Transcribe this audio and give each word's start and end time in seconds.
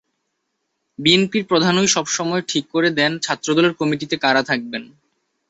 বিএনপির 0.99 1.43
প্রধানই 1.49 1.89
সব 1.95 2.05
সময় 2.17 2.43
ঠিক 2.47 2.65
করে 2.73 2.89
দেন 2.99 3.11
ছাত্রদলের 3.25 3.73
কমিটিতে 3.79 4.15
কারা 4.17 4.41
থাকবেন। 4.43 4.83